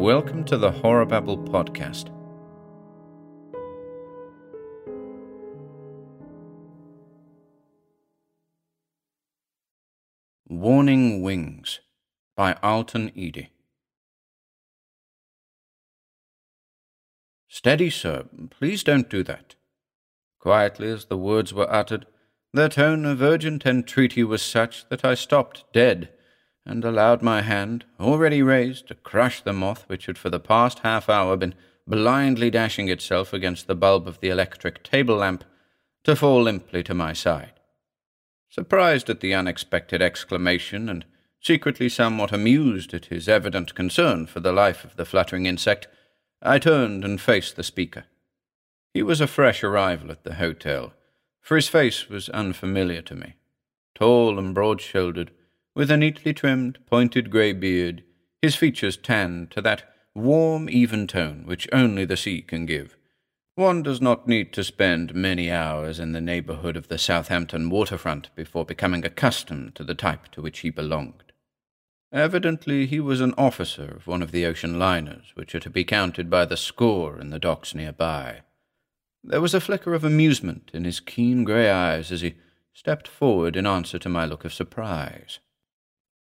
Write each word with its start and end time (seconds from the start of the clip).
Welcome 0.00 0.44
to 0.44 0.56
the 0.56 0.70
Horror 0.70 1.04
Babble 1.04 1.36
podcast. 1.36 2.08
Warning 10.48 11.20
Wings 11.20 11.80
by 12.34 12.54
Arlton 12.62 13.12
Eadie. 13.14 13.48
Steady, 17.46 17.90
sir. 17.90 18.24
Please 18.48 18.82
don't 18.82 19.10
do 19.10 19.22
that. 19.24 19.54
Quietly 20.38 20.88
as 20.88 21.04
the 21.04 21.18
words 21.18 21.52
were 21.52 21.70
uttered, 21.70 22.06
their 22.54 22.70
tone 22.70 23.04
of 23.04 23.20
urgent 23.20 23.66
entreaty 23.66 24.24
was 24.24 24.40
such 24.40 24.88
that 24.88 25.04
I 25.04 25.12
stopped 25.12 25.64
dead 25.74 26.08
and 26.66 26.84
allowed 26.84 27.22
my 27.22 27.42
hand, 27.42 27.84
already 27.98 28.42
raised, 28.42 28.88
to 28.88 28.94
crush 28.94 29.40
the 29.40 29.52
moth 29.52 29.84
which 29.88 30.06
had 30.06 30.18
for 30.18 30.30
the 30.30 30.40
past 30.40 30.80
half 30.80 31.08
hour 31.08 31.36
been 31.36 31.54
blindly 31.86 32.50
dashing 32.50 32.88
itself 32.88 33.32
against 33.32 33.66
the 33.66 33.74
bulb 33.74 34.06
of 34.06 34.20
the 34.20 34.28
electric 34.28 34.82
table 34.82 35.16
lamp, 35.16 35.44
to 36.04 36.14
fall 36.14 36.42
limply 36.42 36.82
to 36.82 36.94
my 36.94 37.12
side. 37.12 37.52
Surprised 38.48 39.08
at 39.10 39.20
the 39.20 39.34
unexpected 39.34 40.02
exclamation, 40.02 40.88
and 40.88 41.04
secretly 41.40 41.88
somewhat 41.88 42.32
amused 42.32 42.92
at 42.94 43.06
his 43.06 43.28
evident 43.28 43.74
concern 43.74 44.26
for 44.26 44.40
the 44.40 44.52
life 44.52 44.84
of 44.84 44.96
the 44.96 45.04
fluttering 45.04 45.46
insect, 45.46 45.88
I 46.42 46.58
turned 46.58 47.04
and 47.04 47.20
faced 47.20 47.56
the 47.56 47.62
speaker. 47.62 48.04
He 48.92 49.02
was 49.02 49.20
a 49.20 49.26
fresh 49.26 49.62
arrival 49.62 50.10
at 50.10 50.24
the 50.24 50.34
hotel, 50.34 50.94
for 51.40 51.56
his 51.56 51.68
face 51.68 52.08
was 52.08 52.28
unfamiliar 52.30 53.02
to 53.02 53.14
me. 53.14 53.34
Tall 53.94 54.38
and 54.38 54.54
broad 54.54 54.80
shouldered, 54.80 55.30
with 55.74 55.90
a 55.90 55.96
neatly 55.96 56.32
trimmed, 56.32 56.78
pointed 56.86 57.30
grey 57.30 57.52
beard, 57.52 58.02
his 58.42 58.56
features 58.56 58.96
tanned 58.96 59.50
to 59.50 59.60
that 59.60 59.84
warm, 60.14 60.68
even 60.68 61.06
tone 61.06 61.44
which 61.46 61.68
only 61.72 62.04
the 62.04 62.16
sea 62.16 62.42
can 62.42 62.66
give. 62.66 62.96
One 63.54 63.82
does 63.82 64.00
not 64.00 64.26
need 64.26 64.52
to 64.54 64.64
spend 64.64 65.14
many 65.14 65.50
hours 65.50 66.00
in 66.00 66.12
the 66.12 66.20
neighbourhood 66.20 66.76
of 66.76 66.88
the 66.88 66.98
Southampton 66.98 67.68
waterfront 67.68 68.34
before 68.34 68.64
becoming 68.64 69.04
accustomed 69.04 69.74
to 69.74 69.84
the 69.84 69.94
type 69.94 70.28
to 70.32 70.40
which 70.42 70.60
he 70.60 70.70
belonged. 70.70 71.32
Evidently 72.12 72.86
he 72.86 72.98
was 72.98 73.20
an 73.20 73.34
officer 73.36 73.84
of 73.84 74.06
one 74.06 74.22
of 74.22 74.32
the 74.32 74.44
ocean 74.44 74.78
liners, 74.78 75.32
which 75.34 75.54
are 75.54 75.60
to 75.60 75.70
be 75.70 75.84
counted 75.84 76.28
by 76.28 76.44
the 76.44 76.56
score 76.56 77.20
in 77.20 77.30
the 77.30 77.38
docks 77.38 77.74
near 77.74 77.92
by. 77.92 78.40
There 79.22 79.40
was 79.40 79.54
a 79.54 79.60
flicker 79.60 79.94
of 79.94 80.02
amusement 80.02 80.70
in 80.72 80.84
his 80.84 80.98
keen 80.98 81.44
grey 81.44 81.70
eyes 81.70 82.10
as 82.10 82.22
he 82.22 82.34
stepped 82.72 83.06
forward 83.06 83.56
in 83.56 83.66
answer 83.66 83.98
to 83.98 84.08
my 84.08 84.24
look 84.24 84.44
of 84.44 84.54
surprise. 84.54 85.38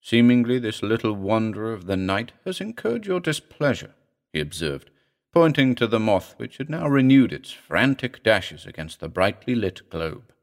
Seemingly 0.01 0.59
this 0.59 0.81
little 0.81 1.13
wanderer 1.13 1.73
of 1.73 1.85
the 1.85 1.97
night 1.97 2.31
has 2.45 2.61
incurred 2.61 3.05
your 3.05 3.19
displeasure, 3.19 3.93
he 4.33 4.39
observed, 4.39 4.89
pointing 5.33 5.75
to 5.75 5.87
the 5.87 5.99
moth 5.99 6.33
which 6.37 6.57
had 6.57 6.69
now 6.69 6.87
renewed 6.87 7.31
its 7.31 7.51
frantic 7.51 8.23
dashes 8.23 8.65
against 8.65 8.99
the 8.99 9.09
brightly 9.09 9.55
lit 9.55 9.89
globe. 9.89 10.33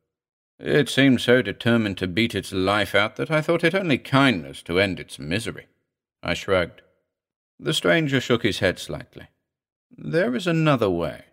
It 0.59 0.89
seemed 0.89 1.21
so 1.21 1.43
determined 1.43 1.99
to 1.99 2.07
beat 2.07 2.35
its 2.35 2.53
life 2.53 2.95
out 2.95 3.17
that 3.17 3.31
I 3.31 3.43
thought 3.43 3.65
it 3.65 3.75
only 3.75 3.99
kindness 3.99 4.63
to 4.63 4.81
end 4.81 5.01
its 5.01 5.19
misery. 5.19 5.67
I 6.23 6.35
shrugged. 6.35 6.83
The 7.59 7.75
stranger 7.75 8.21
shook 8.21 8.43
his 8.43 8.61
head 8.61 8.79
slightly. 8.79 9.29
There 9.91 10.35
is 10.35 10.47
another 10.47 10.91
way. 10.91 11.25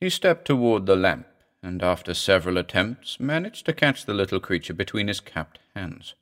He 0.00 0.10
stepped 0.10 0.46
toward 0.46 0.86
the 0.86 0.96
lamp, 0.96 1.26
and 1.62 1.82
after 1.82 2.12
several 2.14 2.58
attempts 2.58 3.18
managed 3.18 3.66
to 3.66 3.72
catch 3.72 4.04
the 4.04 4.14
little 4.14 4.40
creature 4.40 4.74
between 4.74 5.08
his 5.08 5.20
capped 5.20 5.58
hands. 5.74 6.14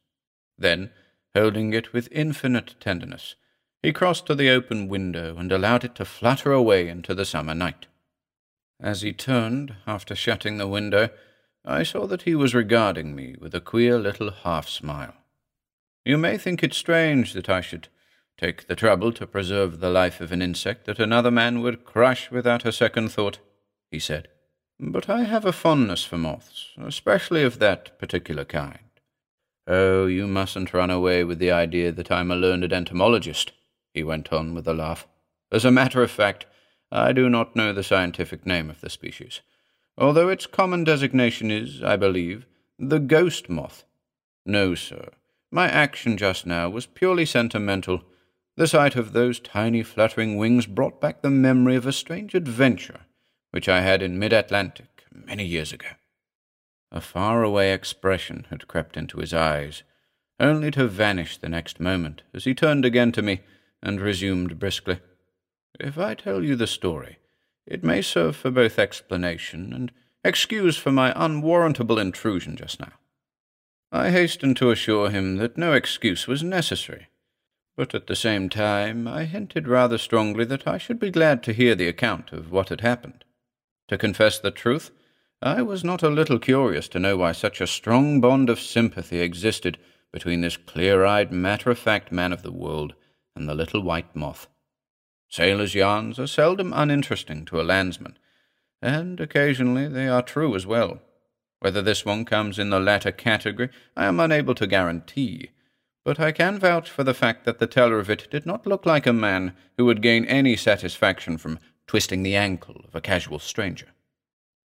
Then, 0.56 0.90
holding 1.34 1.72
it 1.72 1.92
with 1.92 2.08
infinite 2.12 2.74
tenderness. 2.80 3.34
He 3.82 3.92
crossed 3.92 4.26
to 4.26 4.34
the 4.34 4.50
open 4.50 4.88
window 4.88 5.36
and 5.36 5.52
allowed 5.52 5.84
it 5.84 5.94
to 5.96 6.04
flutter 6.04 6.52
away 6.52 6.88
into 6.88 7.14
the 7.14 7.24
summer 7.24 7.54
night. 7.54 7.86
As 8.80 9.02
he 9.02 9.12
turned, 9.12 9.74
after 9.86 10.14
shutting 10.14 10.58
the 10.58 10.68
window, 10.68 11.10
I 11.64 11.82
saw 11.82 12.06
that 12.06 12.22
he 12.22 12.34
was 12.34 12.54
regarding 12.54 13.14
me 13.14 13.36
with 13.38 13.54
a 13.54 13.60
queer 13.60 13.98
little 13.98 14.30
half 14.30 14.68
smile. 14.68 15.14
You 16.04 16.18
may 16.18 16.36
think 16.36 16.62
it 16.62 16.74
strange 16.74 17.32
that 17.32 17.48
I 17.48 17.60
should 17.62 17.88
take 18.36 18.66
the 18.66 18.76
trouble 18.76 19.12
to 19.12 19.26
preserve 19.26 19.80
the 19.80 19.90
life 19.90 20.20
of 20.20 20.32
an 20.32 20.42
insect 20.42 20.86
that 20.86 20.98
another 20.98 21.30
man 21.30 21.60
would 21.62 21.84
crush 21.84 22.30
without 22.30 22.66
a 22.66 22.72
second 22.72 23.10
thought, 23.10 23.38
he 23.90 23.98
said. 23.98 24.28
But 24.78 25.08
I 25.08 25.22
have 25.22 25.44
a 25.44 25.52
fondness 25.52 26.04
for 26.04 26.18
moths, 26.18 26.70
especially 26.82 27.44
of 27.44 27.58
that 27.60 27.98
particular 27.98 28.44
kind. 28.44 28.83
Oh, 29.66 30.06
you 30.06 30.26
mustn't 30.26 30.74
run 30.74 30.90
away 30.90 31.24
with 31.24 31.38
the 31.38 31.50
idea 31.50 31.90
that 31.92 32.10
I'm 32.10 32.30
a 32.30 32.36
learned 32.36 32.72
entomologist, 32.72 33.52
he 33.92 34.02
went 34.02 34.32
on 34.32 34.54
with 34.54 34.68
a 34.68 34.74
laugh. 34.74 35.06
As 35.50 35.64
a 35.64 35.70
matter 35.70 36.02
of 36.02 36.10
fact, 36.10 36.46
I 36.92 37.12
do 37.12 37.28
not 37.28 37.56
know 37.56 37.72
the 37.72 37.82
scientific 37.82 38.44
name 38.44 38.68
of 38.68 38.80
the 38.80 38.90
species, 38.90 39.40
although 39.96 40.28
its 40.28 40.46
common 40.46 40.84
designation 40.84 41.50
is, 41.50 41.82
I 41.82 41.96
believe, 41.96 42.46
the 42.78 43.00
ghost 43.00 43.48
moth. 43.48 43.84
No, 44.44 44.74
sir, 44.74 45.10
my 45.50 45.68
action 45.68 46.16
just 46.16 46.46
now 46.46 46.68
was 46.68 46.86
purely 46.86 47.24
sentimental. 47.24 48.02
The 48.56 48.66
sight 48.66 48.96
of 48.96 49.12
those 49.12 49.40
tiny 49.40 49.82
fluttering 49.82 50.36
wings 50.36 50.66
brought 50.66 51.00
back 51.00 51.22
the 51.22 51.30
memory 51.30 51.76
of 51.76 51.86
a 51.86 51.92
strange 51.92 52.34
adventure 52.34 53.00
which 53.54 53.68
I 53.68 53.82
had 53.82 54.02
in 54.02 54.18
mid 54.18 54.32
Atlantic 54.32 55.04
many 55.12 55.44
years 55.44 55.72
ago. 55.72 55.86
A 56.94 57.00
far-away 57.00 57.72
expression 57.72 58.46
had 58.50 58.68
crept 58.68 58.96
into 58.96 59.18
his 59.18 59.34
eyes, 59.34 59.82
only 60.38 60.70
to 60.70 60.86
vanish 60.86 61.36
the 61.36 61.48
next 61.48 61.80
moment 61.80 62.22
as 62.32 62.44
he 62.44 62.54
turned 62.54 62.84
again 62.84 63.10
to 63.12 63.20
me 63.20 63.40
and 63.82 64.00
resumed 64.00 64.60
briskly. 64.60 65.00
If 65.80 65.98
I 65.98 66.14
tell 66.14 66.44
you 66.44 66.54
the 66.54 66.68
story, 66.68 67.18
it 67.66 67.82
may 67.82 68.00
serve 68.00 68.36
for 68.36 68.52
both 68.52 68.78
explanation 68.78 69.72
and 69.72 69.90
excuse 70.22 70.76
for 70.76 70.92
my 70.92 71.12
unwarrantable 71.16 71.98
intrusion 71.98 72.54
just 72.54 72.78
now. 72.78 72.92
I 73.90 74.10
hastened 74.10 74.56
to 74.58 74.70
assure 74.70 75.10
him 75.10 75.38
that 75.38 75.58
no 75.58 75.72
excuse 75.72 76.28
was 76.28 76.44
necessary, 76.44 77.08
but 77.76 77.92
at 77.92 78.06
the 78.06 78.14
same 78.14 78.48
time 78.48 79.08
I 79.08 79.24
hinted 79.24 79.66
rather 79.66 79.98
strongly 79.98 80.44
that 80.44 80.68
I 80.68 80.78
should 80.78 81.00
be 81.00 81.10
glad 81.10 81.42
to 81.42 81.52
hear 81.52 81.74
the 81.74 81.88
account 81.88 82.32
of 82.32 82.52
what 82.52 82.68
had 82.68 82.82
happened. 82.82 83.24
To 83.88 83.98
confess 83.98 84.38
the 84.38 84.52
truth, 84.52 84.92
I 85.42 85.60
was 85.60 85.84
not 85.84 86.02
a 86.02 86.08
little 86.08 86.38
curious 86.38 86.88
to 86.88 86.98
know 86.98 87.18
why 87.18 87.32
such 87.32 87.60
a 87.60 87.66
strong 87.66 88.20
bond 88.20 88.48
of 88.48 88.58
sympathy 88.58 89.20
existed 89.20 89.78
between 90.10 90.40
this 90.40 90.56
clear 90.56 91.04
eyed, 91.04 91.32
matter 91.32 91.70
of 91.70 91.78
fact 91.78 92.10
man 92.10 92.32
of 92.32 92.42
the 92.42 92.52
world 92.52 92.94
and 93.36 93.48
the 93.48 93.54
little 93.54 93.82
white 93.82 94.16
moth. 94.16 94.46
Sailors' 95.28 95.74
yarns 95.74 96.18
are 96.18 96.26
seldom 96.26 96.72
uninteresting 96.72 97.44
to 97.44 97.60
a 97.60 97.62
landsman, 97.62 98.16
and 98.80 99.20
occasionally 99.20 99.88
they 99.88 100.08
are 100.08 100.22
true 100.22 100.54
as 100.54 100.66
well. 100.66 101.02
Whether 101.60 101.82
this 101.82 102.04
one 102.04 102.24
comes 102.24 102.58
in 102.58 102.70
the 102.70 102.80
latter 102.80 103.12
category, 103.12 103.70
I 103.96 104.06
am 104.06 104.20
unable 104.20 104.54
to 104.54 104.66
guarantee, 104.66 105.50
but 106.04 106.20
I 106.20 106.32
can 106.32 106.58
vouch 106.58 106.88
for 106.88 107.04
the 107.04 107.12
fact 107.12 107.44
that 107.44 107.58
the 107.58 107.66
teller 107.66 107.98
of 107.98 108.08
it 108.08 108.30
did 108.30 108.46
not 108.46 108.66
look 108.66 108.86
like 108.86 109.06
a 109.06 109.12
man 109.12 109.54
who 109.76 109.84
would 109.84 110.00
gain 110.00 110.24
any 110.24 110.56
satisfaction 110.56 111.36
from 111.36 111.58
twisting 111.86 112.22
the 112.22 112.36
ankle 112.36 112.82
of 112.86 112.94
a 112.94 113.00
casual 113.00 113.38
stranger 113.38 113.88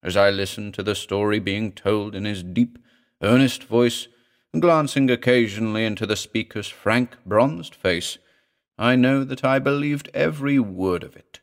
as 0.02 0.16
I 0.16 0.30
listened 0.30 0.74
to 0.74 0.82
the 0.82 0.94
story 0.94 1.38
being 1.38 1.72
told 1.72 2.14
in 2.14 2.24
his 2.24 2.42
deep, 2.42 2.78
earnest 3.22 3.64
voice, 3.64 4.08
glancing 4.58 5.10
occasionally 5.10 5.84
into 5.84 6.06
the 6.06 6.16
speaker's 6.16 6.68
frank, 6.68 7.16
bronzed 7.24 7.74
face, 7.74 8.18
I 8.78 8.96
know 8.96 9.24
that 9.24 9.44
I 9.44 9.58
believed 9.58 10.10
every 10.12 10.58
word 10.58 11.04
of 11.04 11.16
it. 11.16 11.40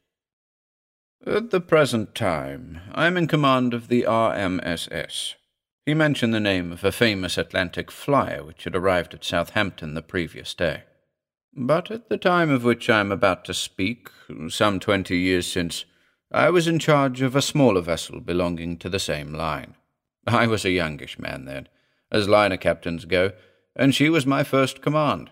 At 1.26 1.52
the 1.52 1.62
present 1.62 2.16
time, 2.16 2.82
I 2.94 3.08
am 3.08 3.18
in 3.18 3.28
command 3.28 3.74
of 3.74 3.88
the 3.88 4.04
RMSS. 4.04 5.36
He 5.86 5.94
mentioned 5.94 6.34
the 6.34 6.40
name 6.40 6.72
of 6.72 6.84
a 6.84 6.92
famous 6.92 7.38
Atlantic 7.38 7.92
flyer 7.92 8.44
which 8.44 8.64
had 8.64 8.76
arrived 8.76 9.14
at 9.14 9.24
Southampton 9.24 9.96
the 9.96 10.02
previous 10.02 10.54
day. 10.54 10.84
But 11.54 11.90
at 11.92 12.10
the 12.10 12.18
time 12.18 12.50
of 12.50 12.64
which 12.64 12.90
I 12.90 13.00
am 13.00 13.12
about 13.12 13.44
to 13.46 13.54
speak, 13.54 14.10
some 14.50 14.80
twenty 14.80 15.18
years 15.18 15.48
since, 15.48 15.86
I 16.32 16.52
was 16.52 16.68
in 16.68 16.78
charge 16.78 17.22
of 17.22 17.36
a 17.36 17.42
smaller 17.42 17.82
vessel 17.82 18.20
belonging 18.20 18.78
to 18.78 18.90
the 18.90 19.00
same 19.00 19.34
line. 19.34 19.76
I 20.28 20.46
was 20.46 20.64
a 20.64 20.70
youngish 20.70 21.18
man 21.18 21.46
then, 21.46 21.68
as 22.12 22.30
liner 22.30 22.58
captains 22.58 23.06
go, 23.06 23.32
and 23.76 23.96
she 23.96 24.10
was 24.10 24.26
my 24.26 24.44
first 24.44 24.82
command. 24.82 25.32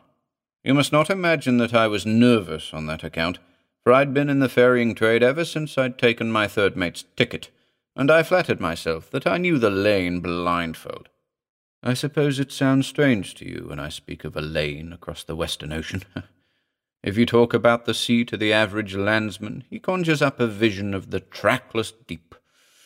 You 0.64 0.74
must 0.74 0.92
not 0.92 1.10
imagine 1.10 1.58
that 1.58 1.74
I 1.74 1.88
was 1.88 2.06
nervous 2.06 2.74
on 2.74 2.88
that 2.88 3.04
account, 3.04 3.38
for 3.84 3.94
I'd 3.94 4.14
been 4.14 4.30
in 4.30 4.40
the 4.40 4.50
ferrying 4.50 4.96
trade 4.96 5.22
ever 5.22 5.46
since 5.46 5.78
I'd 5.78 6.00
taken 6.00 6.32
my 6.32 6.48
third 6.48 6.76
mate's 6.76 7.06
ticket, 7.16 7.52
and 7.96 8.10
I 8.10 8.24
flattered 8.24 8.60
myself 8.60 9.10
that 9.12 9.28
I 9.28 9.38
knew 9.38 9.60
the 9.60 9.70
lane 9.70 10.20
blindfold. 10.20 11.10
I 11.84 11.94
suppose 11.94 12.40
it 12.40 12.52
sounds 12.52 12.88
strange 12.88 13.36
to 13.36 13.48
you 13.48 13.66
when 13.70 13.80
I 13.80 13.90
speak 13.90 14.24
of 14.24 14.36
a 14.36 14.42
lane 14.42 14.92
across 14.92 15.24
the 15.24 15.36
Western 15.36 15.72
Ocean. 15.72 16.04
If 17.08 17.18
you 17.18 17.26
talk 17.26 17.54
about 17.54 17.86
the 17.86 17.94
sea 17.94 18.26
to 18.26 18.36
the 18.36 18.52
average 18.52 18.94
landsman, 18.94 19.64
he 19.70 19.80
conjures 19.80 20.22
up 20.22 20.42
a 20.42 20.46
vision 20.46 20.94
of 20.94 21.10
the 21.10 21.22
trackless 21.22 21.94
deep, 22.06 22.36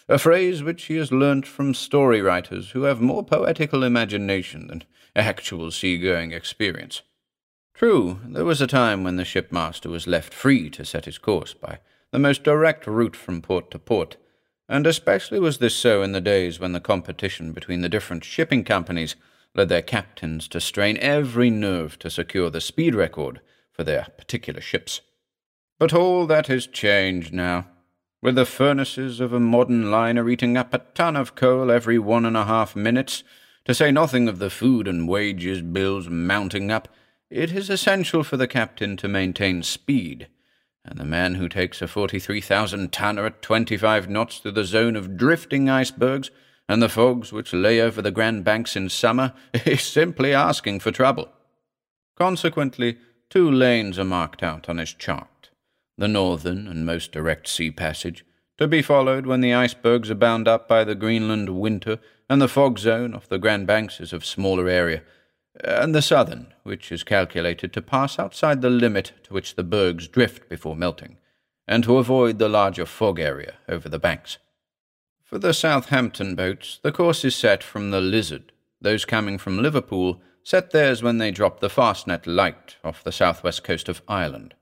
a 0.07 0.19
phrase 0.19 0.62
which 0.62 0.83
he 0.83 0.97
has 0.97 1.12
learnt 1.12 1.47
from 1.47 1.73
story 1.73 2.21
writers 2.21 2.69
who 2.69 2.83
have 2.83 3.01
more 3.01 3.23
poetical 3.23 3.83
imagination 3.83 4.68
than 4.68 4.83
actual 5.15 5.71
sea-going 5.71 6.33
experience. 6.33 7.01
True, 7.73 8.19
there 8.23 8.45
was 8.45 8.62
a 8.62 8.68
time 8.68 9.03
when 9.03 9.15
the 9.15 9.25
shipmaster 9.25 9.89
was 9.89 10.06
left 10.06 10.35
free 10.35 10.69
to 10.69 10.85
set 10.85 11.06
his 11.06 11.18
course 11.18 11.56
by 11.56 11.79
the 12.12 12.19
most 12.19 12.44
direct 12.44 12.85
route 12.85 13.15
from 13.15 13.41
port 13.41 13.71
to 13.71 13.79
port, 13.79 14.18
and 14.69 14.85
especially 14.85 15.39
was 15.39 15.57
this 15.57 15.75
so 15.75 16.03
in 16.03 16.12
the 16.12 16.21
days 16.21 16.59
when 16.59 16.73
the 16.73 16.79
competition 16.79 17.53
between 17.53 17.81
the 17.81 17.89
different 17.89 18.23
shipping 18.23 18.63
companies 18.63 19.15
led 19.56 19.69
their 19.69 19.81
captains 19.81 20.47
to 20.47 20.62
strain 20.62 20.95
every 20.97 21.50
nerve 21.50 21.97
to 21.97 22.12
secure 22.12 22.51
the 22.51 22.62
speed 22.62 22.94
record 22.94 23.41
for 23.81 23.86
their 23.86 24.10
particular 24.16 24.62
ships. 24.62 25.01
But 25.80 25.92
all 25.92 26.28
that 26.28 26.51
is 26.51 26.68
changed 26.68 27.33
now, 27.33 27.66
with 28.22 28.36
the 28.36 28.45
furnaces 28.45 29.19
of 29.19 29.33
a 29.33 29.39
modern 29.39 29.89
liner 29.89 30.30
eating 30.30 30.56
up 30.56 30.72
a 30.72 30.83
ton 30.94 31.16
of 31.16 31.33
coal 31.33 31.72
every 31.72 31.98
one 31.98 32.24
and 32.24 32.38
a 32.38 32.45
half 32.45 32.75
minutes, 32.75 33.24
to 33.66 33.74
say 33.74 33.92
nothing 33.92 34.30
of 34.30 34.38
the 34.38 34.51
food 34.51 34.88
and 34.88 35.10
wages 35.10 35.63
bills 35.63 36.07
mounting 36.07 36.69
up. 36.69 36.89
It 37.31 37.51
is 37.54 37.72
essential 37.72 38.24
for 38.24 38.38
the 38.38 38.48
captain 38.48 38.98
to 38.98 39.07
maintain 39.07 39.63
speed, 39.63 40.28
and 40.86 41.00
the 41.00 41.04
man 41.04 41.33
who 41.36 41.50
takes 41.50 41.81
a 41.81 41.88
43,000 41.88 42.94
tonner 42.94 43.25
at 43.25 43.42
25 43.42 44.07
knots 44.07 44.38
through 44.38 44.51
the 44.51 44.63
zone 44.63 44.95
of 44.95 45.18
drifting 45.18 45.72
icebergs 45.72 46.30
and 46.69 46.83
the 46.83 46.88
fogs 46.88 47.33
which 47.33 47.51
lay 47.51 47.81
over 47.81 48.00
the 48.00 48.12
Grand 48.12 48.44
Banks 48.44 48.75
in 48.75 48.89
summer 48.89 49.33
is 49.66 49.81
simply 49.81 50.36
asking 50.36 50.81
for 50.81 50.92
trouble. 50.92 51.30
Consequently, 52.16 53.00
two 53.31 53.50
lanes 53.50 53.98
are 53.98 54.06
marked 54.06 54.44
out 54.44 54.69
on 54.69 54.78
his 54.78 54.94
chart 54.94 55.31
the 56.01 56.07
northern 56.07 56.68
and 56.68 56.86
most 56.86 57.12
direct 57.12 57.48
sea 57.48 57.69
passage, 57.69 58.25
to 58.57 58.68
be 58.68 58.81
followed 58.81 59.28
when 59.28 59.42
the 59.42 59.54
icebergs 59.54 60.10
are 60.10 60.16
bound 60.16 60.48
up 60.48 60.68
by 60.68 60.83
the 60.83 60.95
Greenland 60.95 61.50
winter 61.50 62.00
and 62.30 62.42
the 62.42 62.48
fog 62.48 62.80
zone 62.80 63.13
off 63.13 63.30
the 63.30 63.38
Grand 63.38 63.68
Banks 63.68 64.00
is 64.00 64.12
of 64.12 64.25
smaller 64.25 64.68
area, 64.68 65.04
and 65.63 65.94
the 65.94 66.01
southern, 66.01 66.54
which 66.63 66.92
is 66.92 67.04
calculated 67.04 67.72
to 67.72 67.81
pass 67.81 68.18
outside 68.18 68.62
the 68.62 68.69
limit 68.69 69.12
to 69.24 69.33
which 69.33 69.56
the 69.56 69.63
bergs 69.63 70.07
drift 70.07 70.50
before 70.50 70.75
melting, 70.75 71.18
and 71.68 71.83
to 71.83 71.98
avoid 71.98 72.39
the 72.39 72.50
larger 72.50 72.86
fog 72.86 73.19
area 73.19 73.56
over 73.69 73.88
the 73.88 74.00
banks. 74.00 74.39
For 75.24 75.38
the 75.38 75.54
Southampton 75.54 76.36
boats, 76.36 76.80
the 76.81 76.92
course 76.92 77.24
is 77.24 77.36
set 77.36 77.63
from 77.63 77.92
the 77.92 78.01
Lizard. 78.01 78.51
Those 78.81 79.06
coming 79.06 79.38
from 79.38 79.62
Liverpool 79.62 80.19
set 80.43 80.71
theirs 80.71 81.03
when 81.03 81.17
they 81.17 81.31
drop 81.31 81.59
the 81.59 81.69
Fastnet 81.69 82.25
Light 82.25 82.77
off 82.83 83.03
the 83.03 83.11
southwest 83.11 83.63
coast 83.63 83.89
of 83.89 84.01
Ireland, 84.07 84.53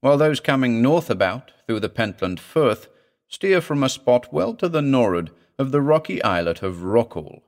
while 0.00 0.18
those 0.18 0.40
coming 0.40 0.82
north 0.82 1.10
about 1.10 1.52
through 1.66 1.80
the 1.80 1.88
Pentland 1.88 2.40
Firth 2.40 2.88
steer 3.28 3.60
from 3.60 3.82
a 3.82 3.88
spot 3.88 4.32
well 4.32 4.54
to 4.54 4.68
the 4.68 4.82
nor'ard 4.82 5.30
of 5.58 5.70
the 5.70 5.80
rocky 5.80 6.22
islet 6.22 6.62
of 6.62 6.82
Rockall. 6.82 7.42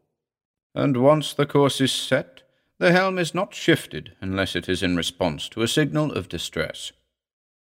And 0.74 0.96
once 0.96 1.32
the 1.32 1.46
course 1.46 1.80
is 1.80 1.92
set, 1.92 2.42
the 2.78 2.92
helm 2.92 3.18
is 3.18 3.34
not 3.34 3.54
shifted 3.54 4.12
unless 4.20 4.56
it 4.56 4.68
is 4.68 4.82
in 4.82 4.96
response 4.96 5.48
to 5.50 5.62
a 5.62 5.68
signal 5.68 6.12
of 6.12 6.28
distress. 6.28 6.92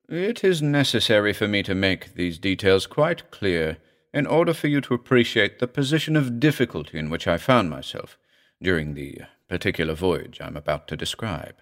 It 0.10 0.44
is 0.44 0.62
necessary 0.62 1.34
for 1.34 1.48
me 1.48 1.64
to 1.64 1.74
make 1.74 2.16
these 2.16 2.38
details 2.38 2.88
quite 2.88 3.32
clear 3.32 3.78
in 4.14 4.28
order 4.28 4.54
for 4.54 4.68
you 4.68 4.80
to 4.82 4.94
appreciate 4.94 5.60
the 5.60 5.68
position 5.68 6.16
of 6.16 6.40
difficulty 6.40 7.00
in 7.00 7.10
which 7.10 7.28
I 7.28 7.38
found 7.38 7.70
myself 7.70 8.18
during 8.62 8.94
the 8.94 9.22
particular 9.54 9.94
voyage 9.94 10.42
I 10.42 10.48
am 10.48 10.58
about 10.58 10.88
to 10.88 10.98
describe. 10.98 11.58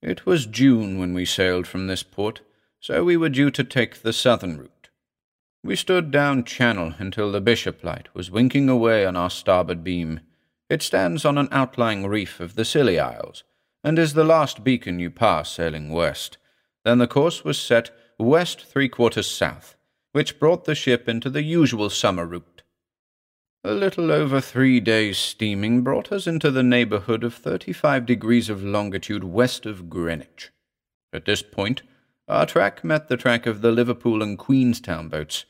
It 0.00 0.24
was 0.24 0.46
June 0.46 0.98
when 0.98 1.12
we 1.12 1.26
sailed 1.26 1.66
from 1.66 1.88
this 1.88 2.02
port, 2.02 2.40
so 2.80 3.04
we 3.04 3.18
were 3.18 3.28
due 3.28 3.50
to 3.50 3.64
take 3.64 4.00
the 4.00 4.14
southern 4.14 4.56
route. 4.56 4.88
We 5.62 5.76
stood 5.76 6.10
down 6.10 6.44
channel 6.44 6.94
until 6.96 7.30
the 7.30 7.42
Bishop 7.42 7.84
Light 7.84 8.08
was 8.14 8.30
winking 8.30 8.70
away 8.70 9.04
on 9.04 9.14
our 9.14 9.28
starboard 9.28 9.84
beam. 9.84 10.20
It 10.70 10.80
stands 10.80 11.26
on 11.26 11.36
an 11.36 11.48
outlying 11.52 12.06
reef 12.06 12.40
of 12.40 12.54
the 12.54 12.64
Scilly 12.64 12.98
Isles, 12.98 13.44
and 13.84 13.98
is 13.98 14.14
the 14.14 14.24
last 14.24 14.64
beacon 14.64 14.98
you 14.98 15.10
pass 15.10 15.50
sailing 15.50 15.90
west. 15.90 16.38
Then 16.82 16.96
the 16.96 17.06
course 17.06 17.44
was 17.44 17.60
set 17.60 17.90
west 18.18 18.64
three 18.64 18.88
quarters 18.88 19.30
south, 19.30 19.76
which 20.12 20.38
brought 20.38 20.64
the 20.64 20.74
ship 20.74 21.10
into 21.10 21.28
the 21.28 21.42
usual 21.42 21.90
summer 21.90 22.24
route. 22.24 22.62
A 23.66 23.74
little 23.74 24.12
over 24.12 24.40
three 24.40 24.78
days' 24.78 25.18
steaming 25.18 25.82
brought 25.82 26.12
us 26.12 26.28
into 26.28 26.52
the 26.52 26.62
neighborhood 26.62 27.24
of 27.24 27.34
thirty-five 27.34 28.06
degrees 28.06 28.48
of 28.48 28.62
longitude 28.62 29.24
west 29.24 29.66
of 29.66 29.90
Greenwich. 29.90 30.52
At 31.12 31.24
this 31.24 31.42
point, 31.42 31.82
our 32.28 32.46
track 32.46 32.84
met 32.84 33.08
the 33.08 33.16
track 33.16 33.44
of 33.44 33.62
the 33.62 33.72
Liverpool 33.72 34.22
and 34.22 34.38
Queenstown 34.38 35.08
boats, 35.08 35.46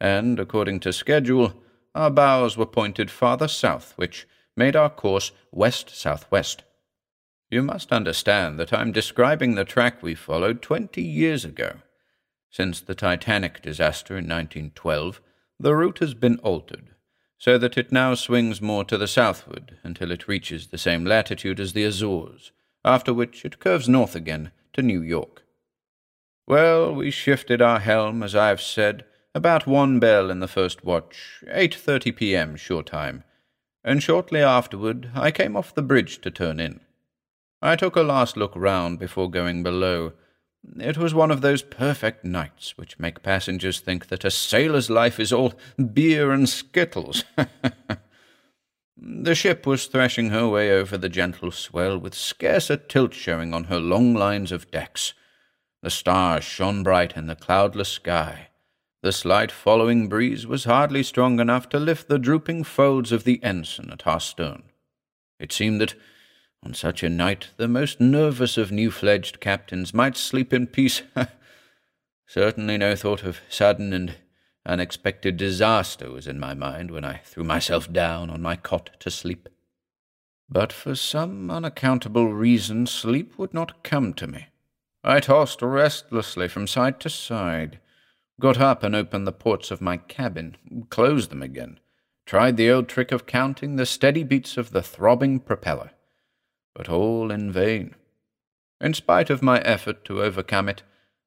and, 0.00 0.40
according 0.40 0.80
to 0.80 0.92
schedule, 0.92 1.54
our 1.94 2.10
bows 2.10 2.56
were 2.56 2.66
pointed 2.66 3.08
farther 3.08 3.46
south, 3.46 3.92
which 3.94 4.26
made 4.56 4.74
our 4.74 4.90
course 4.90 5.30
west-southwest. 5.52 6.64
You 7.52 7.62
must 7.62 7.92
understand 7.92 8.58
that 8.58 8.72
I'm 8.72 8.90
describing 8.90 9.54
the 9.54 9.64
track 9.64 10.02
we 10.02 10.16
followed 10.16 10.60
twenty 10.60 11.02
years 11.02 11.44
ago. 11.44 11.74
Since 12.50 12.80
the 12.80 12.96
Titanic 12.96 13.62
disaster 13.62 14.14
in 14.14 14.24
1912, 14.24 15.20
the 15.60 15.76
route 15.76 16.00
has 16.00 16.14
been 16.14 16.38
altered, 16.38 16.96
so 17.40 17.56
that 17.56 17.78
it 17.78 17.90
now 17.90 18.14
swings 18.14 18.60
more 18.60 18.84
to 18.84 18.98
the 18.98 19.08
southward 19.08 19.78
until 19.82 20.12
it 20.12 20.28
reaches 20.28 20.66
the 20.66 20.78
same 20.78 21.06
latitude 21.06 21.58
as 21.58 21.72
the 21.72 21.82
Azores, 21.82 22.52
after 22.84 23.14
which 23.14 23.46
it 23.46 23.58
curves 23.58 23.88
north 23.88 24.14
again 24.14 24.52
to 24.74 24.82
New 24.82 25.00
York. 25.00 25.42
Well, 26.46 26.94
we 26.94 27.10
shifted 27.10 27.62
our 27.62 27.80
helm, 27.80 28.22
as 28.22 28.36
I 28.36 28.48
have 28.48 28.60
said, 28.60 29.06
about 29.34 29.66
one 29.66 29.98
bell 29.98 30.30
in 30.30 30.40
the 30.40 30.48
first 30.48 30.84
watch, 30.84 31.42
8.30 31.46 32.14
p.m. 32.14 32.56
shore 32.56 32.82
time, 32.82 33.24
and 33.82 34.02
shortly 34.02 34.42
afterward 34.42 35.10
I 35.14 35.30
came 35.30 35.56
off 35.56 35.74
the 35.74 35.80
bridge 35.80 36.20
to 36.20 36.30
turn 36.30 36.60
in. 36.60 36.80
I 37.62 37.74
took 37.74 37.96
a 37.96 38.02
last 38.02 38.36
look 38.36 38.52
round 38.54 38.98
before 38.98 39.30
going 39.30 39.62
below, 39.62 40.12
it 40.78 40.98
was 40.98 41.14
one 41.14 41.30
of 41.30 41.40
those 41.40 41.62
perfect 41.62 42.24
nights 42.24 42.76
which 42.76 42.98
make 42.98 43.22
passengers 43.22 43.80
think 43.80 44.08
that 44.08 44.24
a 44.24 44.30
sailor's 44.30 44.90
life 44.90 45.18
is 45.18 45.32
all 45.32 45.54
beer 45.92 46.30
and 46.30 46.48
skittles. 46.48 47.24
the 48.96 49.34
ship 49.34 49.66
was 49.66 49.86
thrashing 49.86 50.30
her 50.30 50.48
way 50.48 50.70
over 50.70 50.98
the 50.98 51.08
gentle 51.08 51.50
swell 51.50 51.98
with 51.98 52.14
scarce 52.14 52.70
a 52.70 52.76
tilt 52.76 53.14
showing 53.14 53.54
on 53.54 53.64
her 53.64 53.80
long 53.80 54.14
lines 54.14 54.52
of 54.52 54.70
decks. 54.70 55.14
The 55.82 55.90
stars 55.90 56.44
shone 56.44 56.82
bright 56.82 57.16
in 57.16 57.26
the 57.26 57.36
cloudless 57.36 57.88
sky. 57.88 58.48
The 59.02 59.12
slight 59.12 59.50
following 59.50 60.08
breeze 60.08 60.46
was 60.46 60.64
hardly 60.64 61.02
strong 61.02 61.40
enough 61.40 61.70
to 61.70 61.80
lift 61.80 62.08
the 62.08 62.18
drooping 62.18 62.64
folds 62.64 63.12
of 63.12 63.24
the 63.24 63.42
ensign 63.42 63.88
at 63.90 64.06
our 64.06 64.20
stern. 64.20 64.64
It 65.38 65.52
seemed 65.52 65.80
that 65.80 65.94
on 66.62 66.74
such 66.74 67.02
a 67.02 67.08
night, 67.08 67.48
the 67.56 67.68
most 67.68 68.00
nervous 68.00 68.58
of 68.58 68.70
new 68.70 68.90
fledged 68.90 69.40
captains 69.40 69.94
might 69.94 70.16
sleep 70.16 70.52
in 70.52 70.66
peace. 70.66 71.02
Certainly 72.26 72.78
no 72.78 72.94
thought 72.94 73.24
of 73.24 73.40
sudden 73.48 73.92
and 73.92 74.14
unexpected 74.66 75.36
disaster 75.36 76.10
was 76.10 76.26
in 76.26 76.38
my 76.38 76.52
mind 76.52 76.90
when 76.90 77.04
I 77.04 77.22
threw 77.24 77.44
myself 77.44 77.90
down 77.90 78.28
on 78.28 78.42
my 78.42 78.56
cot 78.56 78.90
to 79.00 79.10
sleep. 79.10 79.48
But 80.50 80.72
for 80.72 80.94
some 80.94 81.50
unaccountable 81.50 82.32
reason, 82.34 82.86
sleep 82.86 83.38
would 83.38 83.54
not 83.54 83.82
come 83.82 84.12
to 84.14 84.26
me. 84.26 84.48
I 85.02 85.20
tossed 85.20 85.62
restlessly 85.62 86.46
from 86.46 86.66
side 86.66 87.00
to 87.00 87.08
side, 87.08 87.80
got 88.38 88.58
up 88.58 88.82
and 88.82 88.94
opened 88.94 89.26
the 89.26 89.32
ports 89.32 89.70
of 89.70 89.80
my 89.80 89.96
cabin, 89.96 90.56
closed 90.90 91.30
them 91.30 91.42
again, 91.42 91.80
tried 92.26 92.58
the 92.58 92.70
old 92.70 92.86
trick 92.86 93.12
of 93.12 93.26
counting 93.26 93.76
the 93.76 93.86
steady 93.86 94.24
beats 94.24 94.58
of 94.58 94.72
the 94.72 94.82
throbbing 94.82 95.40
propeller 95.40 95.92
but 96.74 96.88
all 96.88 97.30
in 97.30 97.50
vain. 97.50 97.94
In 98.80 98.94
spite 98.94 99.30
of 99.30 99.42
my 99.42 99.60
effort 99.60 100.04
to 100.06 100.22
overcome 100.22 100.68
it, 100.68 100.82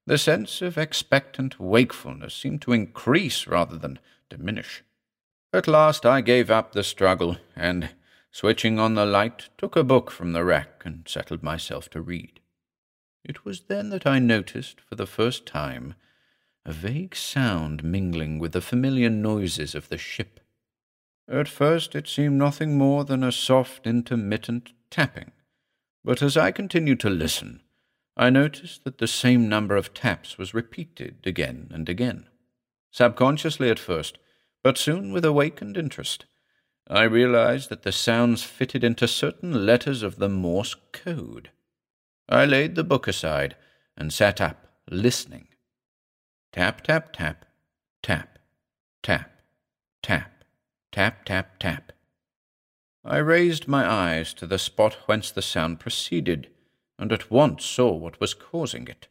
the 0.06 0.18
sense 0.18 0.62
of 0.62 0.78
expectant 0.78 1.60
wakefulness 1.60 2.34
seemed 2.34 2.62
to 2.64 2.74
increase 2.74 3.48
rather 3.48 3.78
than 3.78 4.00
diminish. 4.30 4.84
At 5.54 5.68
last 5.68 6.06
I 6.06 6.22
gave 6.22 6.50
up 6.50 6.72
the 6.72 6.84
struggle, 6.84 7.38
and, 7.56 7.92
switching 8.32 8.80
on 8.80 8.96
the 8.96 9.06
light, 9.06 9.50
took 9.58 9.76
a 9.76 9.84
book 9.84 10.10
from 10.10 10.34
the 10.34 10.44
rack 10.44 10.82
and 10.84 11.08
settled 11.08 11.44
myself 11.44 11.90
to 11.92 12.02
read. 12.02 12.40
It 13.24 13.46
was 13.46 13.62
then 13.62 13.90
that 13.90 14.08
I 14.08 14.20
noticed, 14.20 14.82
for 14.82 14.96
the 14.96 15.06
first 15.06 15.46
time, 15.46 15.94
a 16.66 16.74
vague 16.74 17.16
sound 17.16 17.84
mingling 17.84 18.40
with 18.40 18.54
the 18.54 18.62
familiar 18.62 19.10
noises 19.10 19.76
of 19.76 19.90
the 19.90 19.98
ship. 19.98 20.40
At 21.28 21.48
first 21.48 21.96
it 21.96 22.08
seemed 22.08 22.38
nothing 22.38 22.78
more 22.78 23.06
than 23.06 23.24
a 23.24 23.32
soft, 23.32 23.88
intermittent 23.88 24.74
tapping, 24.94 25.32
but 26.06 26.22
as 26.22 26.38
I 26.38 26.52
continued 26.52 27.00
to 27.00 27.10
listen, 27.10 27.62
I 28.16 28.30
noticed 28.30 28.84
that 28.84 29.00
the 29.00 29.08
same 29.08 29.50
number 29.50 29.76
of 29.76 29.96
taps 29.96 30.38
was 30.38 30.54
repeated 30.54 31.18
again 31.26 31.72
and 31.74 31.90
again. 31.90 32.28
Subconsciously 32.92 33.72
at 33.72 33.80
first, 33.80 34.20
but 34.64 34.78
soon 34.78 35.12
with 35.12 35.26
awakened 35.26 35.78
interest, 35.78 36.26
I 36.88 37.04
realized 37.04 37.70
that 37.70 37.82
the 37.82 37.92
sounds 37.92 38.44
fitted 38.44 38.84
into 38.84 39.08
certain 39.08 39.66
letters 39.66 40.04
of 40.04 40.18
the 40.18 40.30
Morse 40.30 40.76
code. 40.92 41.50
I 42.30 42.46
laid 42.46 42.76
the 42.76 42.84
book 42.84 43.08
aside 43.08 43.56
and 43.98 44.14
sat 44.14 44.40
up, 44.40 44.68
listening. 44.92 45.48
Tap, 46.52 46.84
tap, 46.84 47.14
tap, 47.14 47.46
tap, 48.04 48.38
tap, 49.02 49.40
tap, 50.04 50.44
tap, 50.92 51.26
tap, 51.26 51.58
tap. 51.58 51.92
I 53.06 53.18
raised 53.18 53.68
my 53.68 53.86
eyes 53.86 54.34
to 54.36 54.48
the 54.48 54.58
spot 54.58 54.94
whence 55.08 55.30
the 55.30 55.42
sound 55.42 55.82
proceeded, 55.82 56.48
and 56.98 57.12
at 57.12 57.30
once 57.30 57.66
saw 57.66 57.92
what 57.92 58.22
was 58.22 58.34
causing 58.34 58.88
it. 58.88 59.10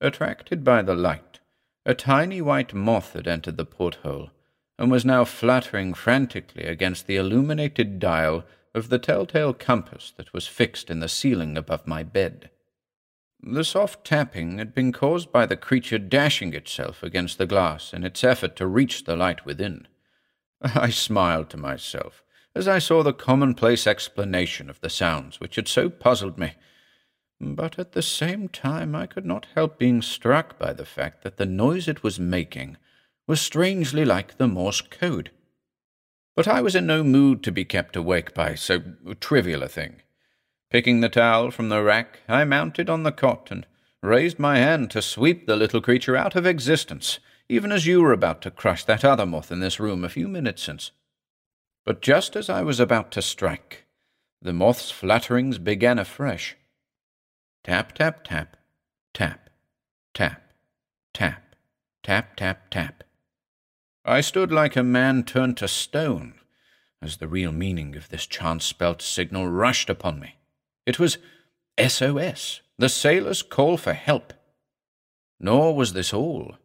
Attracted 0.00 0.64
by 0.64 0.82
the 0.82 0.96
light, 0.96 1.38
a 1.86 1.94
tiny 1.94 2.42
white 2.42 2.74
moth 2.74 3.12
had 3.12 3.28
entered 3.28 3.56
the 3.56 3.64
porthole, 3.64 4.30
and 4.76 4.90
was 4.90 5.04
now 5.04 5.24
fluttering 5.24 5.94
frantically 5.94 6.64
against 6.64 7.06
the 7.06 7.14
illuminated 7.14 8.00
dial 8.00 8.44
of 8.74 8.88
the 8.88 8.98
telltale 8.98 9.54
compass 9.54 10.12
that 10.16 10.32
was 10.32 10.48
fixed 10.48 10.90
in 10.90 10.98
the 10.98 11.08
ceiling 11.08 11.56
above 11.56 11.86
my 11.86 12.02
bed. 12.02 12.50
The 13.40 13.62
soft 13.62 14.04
tapping 14.04 14.58
had 14.58 14.74
been 14.74 14.90
caused 14.90 15.30
by 15.30 15.46
the 15.46 15.56
creature 15.56 15.98
dashing 15.98 16.52
itself 16.52 17.04
against 17.04 17.38
the 17.38 17.46
glass 17.46 17.92
in 17.92 18.02
its 18.02 18.24
effort 18.24 18.56
to 18.56 18.66
reach 18.66 19.04
the 19.04 19.14
light 19.14 19.46
within. 19.46 19.86
I 20.60 20.90
smiled 20.90 21.48
to 21.50 21.56
myself 21.56 22.23
as 22.54 22.68
I 22.68 22.78
saw 22.78 23.02
the 23.02 23.12
commonplace 23.12 23.86
explanation 23.86 24.70
of 24.70 24.80
the 24.80 24.90
sounds 24.90 25.40
which 25.40 25.56
had 25.56 25.68
so 25.68 25.90
puzzled 25.90 26.38
me, 26.38 26.52
but 27.40 27.78
at 27.78 27.92
the 27.92 28.02
same 28.02 28.48
time 28.48 28.94
I 28.94 29.06
could 29.06 29.26
not 29.26 29.48
help 29.54 29.78
being 29.78 30.02
struck 30.02 30.58
by 30.58 30.72
the 30.72 30.86
fact 30.86 31.22
that 31.22 31.36
the 31.36 31.46
noise 31.46 31.88
it 31.88 32.02
was 32.02 32.20
making 32.20 32.76
was 33.26 33.40
strangely 33.40 34.04
like 34.04 34.36
the 34.36 34.46
Morse 34.46 34.80
code. 34.80 35.30
But 36.36 36.48
I 36.48 36.60
was 36.60 36.74
in 36.74 36.86
no 36.86 37.02
mood 37.02 37.42
to 37.44 37.52
be 37.52 37.64
kept 37.64 37.96
awake 37.96 38.34
by 38.34 38.54
so 38.54 38.82
trivial 39.20 39.62
a 39.62 39.68
thing. 39.68 40.02
Picking 40.70 41.00
the 41.00 41.08
towel 41.08 41.50
from 41.50 41.68
the 41.68 41.82
rack, 41.82 42.20
I 42.28 42.44
mounted 42.44 42.90
on 42.90 43.02
the 43.02 43.12
cot 43.12 43.50
and 43.50 43.66
raised 44.02 44.38
my 44.38 44.58
hand 44.58 44.90
to 44.90 45.02
sweep 45.02 45.46
the 45.46 45.56
little 45.56 45.80
creature 45.80 46.16
out 46.16 46.34
of 46.34 46.46
existence, 46.46 47.18
even 47.48 47.72
as 47.72 47.86
you 47.86 48.02
were 48.02 48.12
about 48.12 48.42
to 48.42 48.50
crush 48.50 48.84
that 48.84 49.04
other 49.04 49.26
moth 49.26 49.52
in 49.52 49.60
this 49.60 49.80
room 49.80 50.04
a 50.04 50.08
few 50.08 50.28
minutes 50.28 50.62
since. 50.62 50.90
But 51.84 52.00
just 52.00 52.34
as 52.36 52.48
I 52.48 52.62
was 52.62 52.80
about 52.80 53.10
to 53.12 53.22
strike, 53.22 53.84
the 54.40 54.52
moth's 54.52 54.90
flutterings 54.90 55.62
began 55.62 55.98
afresh. 55.98 56.56
Tap, 57.62 57.94
tap, 57.94 58.24
tap, 58.24 58.56
tap, 59.12 59.50
tap, 60.14 60.52
tap, 61.12 61.56
tap, 62.02 62.36
tap, 62.36 62.70
tap. 62.70 63.04
I 64.04 64.20
stood 64.20 64.52
like 64.52 64.76
a 64.76 64.82
man 64.82 65.24
turned 65.24 65.56
to 65.58 65.68
stone 65.68 66.34
as 67.00 67.18
the 67.18 67.28
real 67.28 67.52
meaning 67.52 67.96
of 67.96 68.08
this 68.08 68.26
chance 68.26 68.64
spelt 68.64 69.02
signal 69.02 69.48
rushed 69.48 69.90
upon 69.90 70.18
me. 70.18 70.36
It 70.86 70.98
was 70.98 71.18
SOS, 71.78 72.62
the 72.78 72.88
sailor's 72.88 73.42
call 73.42 73.76
for 73.76 73.92
help. 73.92 74.32
Nor 75.38 75.76
was 75.76 75.92
this 75.92 76.14
all. 76.14 76.56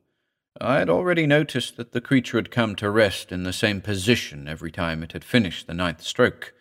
I 0.60 0.79
had 0.79 0.89
already 0.89 1.27
noticed 1.27 1.77
that 1.77 1.91
the 1.91 2.01
creature 2.01 2.38
had 2.38 2.51
come 2.51 2.75
to 2.77 2.89
rest 2.89 3.32
in 3.32 3.44
the 3.44 3.53
same 3.53 3.82
position 3.82 4.48
every 4.48 4.72
time 4.72 5.03
it 5.03 5.13
had 5.13 5.24
finished 5.24 5.68
the 5.68 5.74
ninth 5.74 6.01
stroke, 6.01 6.53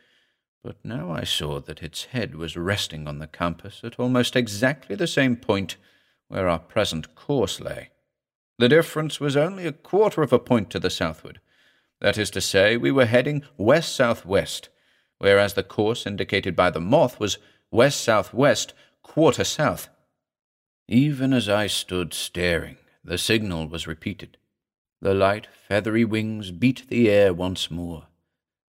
but 0.62 0.76
now 0.85 1.11
I 1.11 1.25
saw 1.25 1.61
that 1.61 1.83
its 1.83 2.07
head 2.07 2.35
was 2.35 2.57
resting 2.57 3.09
on 3.09 3.18
the 3.18 3.26
compass 3.26 3.80
at 3.83 3.99
almost 3.99 4.37
exactly 4.37 4.95
the 4.95 5.07
same 5.07 5.37
point 5.37 5.76
where 6.28 6.49
our 6.49 6.59
present 6.59 7.14
course 7.14 7.61
lay. 7.61 7.90
The 8.59 8.68
difference 8.68 9.21
was 9.21 9.37
only 9.37 9.66
a 9.66 9.73
quarter 9.73 10.23
of 10.23 10.33
a 10.33 10.38
point 10.38 10.71
to 10.71 10.78
the 10.78 10.90
southward. 10.90 11.40
That 12.00 12.18
is 12.18 12.30
to 12.30 12.40
say, 12.40 12.76
we 12.76 12.90
were 12.90 13.07
heading 13.07 13.42
west 13.57 13.95
southwest, 13.95 14.68
whereas 15.18 15.54
the 15.54 15.62
course 15.62 16.07
indicated 16.07 16.54
by 16.54 16.71
the 16.71 16.80
moth 16.80 17.18
was 17.18 17.38
west 17.71 18.00
southwest, 18.00 18.75
quarter 19.02 19.45
south. 19.45 19.88
Even 20.88 21.33
as 21.33 21.49
I 21.49 21.66
stood 21.66 22.14
staring, 22.14 22.76
the 23.09 23.19
signal 23.19 23.67
was 23.69 23.87
repeated. 23.87 24.37
The 25.00 25.15
light, 25.15 25.49
feathery 25.69 26.05
wings 26.05 26.50
beat 26.50 26.88
the 26.88 27.09
air 27.09 27.33
once 27.33 27.71
more. 27.71 28.07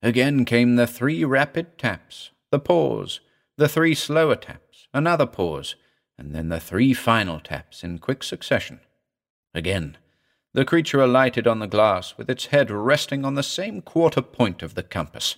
Again 0.02 0.46
came 0.46 0.76
the 0.76 0.88
three 0.88 1.26
rapid 1.26 1.78
taps, 1.78 2.32
the 2.52 2.60
pause, 2.60 3.20
the 3.58 3.68
three 3.68 3.94
slower 3.94 4.36
taps, 4.36 4.88
another 4.94 5.26
pause, 5.26 5.76
and 6.18 6.34
then 6.34 6.50
the 6.50 6.60
three 6.60 6.94
final 6.94 7.40
taps 7.40 7.84
in 7.84 8.00
quick 8.00 8.24
succession. 8.24 8.80
Again, 9.54 9.98
the 10.54 10.66
creature 10.66 11.02
alighted 11.02 11.48
on 11.48 11.60
the 11.60 11.68
glass 11.68 12.18
with 12.18 12.30
its 12.30 12.48
head 12.48 12.72
resting 12.72 13.26
on 13.26 13.36
the 13.36 13.44
same 13.44 13.82
quarter 13.82 14.22
point 14.22 14.64
of 14.64 14.76
the 14.76 14.84
compass. 14.84 15.38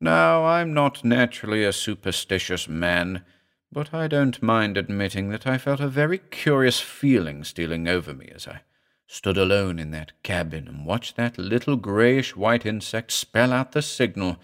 Now, 0.00 0.44
I'm 0.44 0.72
not 0.74 1.04
naturally 1.04 1.64
a 1.64 1.72
superstitious 1.72 2.68
man, 2.68 3.24
but 3.72 3.94
I 3.94 4.08
don't 4.08 4.42
mind 4.42 4.76
admitting 4.76 5.28
that 5.30 5.46
I 5.46 5.58
felt 5.58 5.80
a 5.80 5.88
very 5.88 6.18
curious 6.18 6.80
feeling 6.80 7.44
stealing 7.44 7.86
over 7.86 8.12
me 8.12 8.30
as 8.34 8.48
I 8.48 8.62
stood 9.06 9.36
alone 9.36 9.78
in 9.78 9.90
that 9.90 10.12
cabin 10.22 10.68
and 10.68 10.86
watched 10.86 11.16
that 11.16 11.38
little 11.38 11.76
greyish 11.76 12.36
white 12.36 12.66
insect 12.66 13.12
spell 13.12 13.52
out 13.52 13.72
the 13.72 13.82
signal, 13.82 14.38